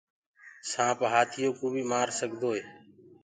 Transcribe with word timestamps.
سآنٚپ 0.69 0.99
هآتِيوڪو 1.13 1.67
بي 1.73 1.83
مآرسگدوئي 1.91 2.61